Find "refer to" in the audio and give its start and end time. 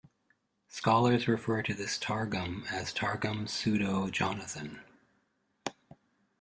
1.27-1.75